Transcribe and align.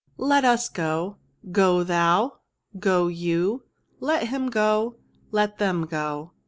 Let 0.17 0.43
us 0.43 0.67
go. 0.67 1.17
Go 1.51 1.83
thou. 1.83 2.39
Go 2.79 3.05
you. 3.05 3.65
Let 3.99 4.29
him 4.29 4.49
go. 4.49 4.95
Let 5.29 5.59
thefia 5.59 5.87
go. 5.87 6.31